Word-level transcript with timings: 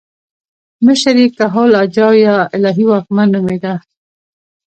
مشر 0.85 1.15
یې 1.21 1.27
کهول 1.37 1.71
اجاو 1.81 2.13
یا 2.25 2.35
الهي 2.55 2.83
واکمن 2.87 3.27
نومېده 3.33 3.73